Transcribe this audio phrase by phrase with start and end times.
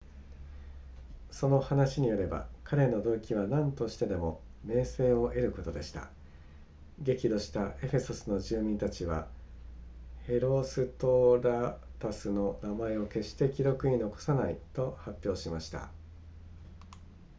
[1.29, 6.09] その話によれば彼の動機は何としてでも名声を得ることでした
[7.01, 9.27] 激怒したエフェソスの住民たちは
[10.25, 15.91] ヘロストラタスの名前を決して記録に残さないと発表しました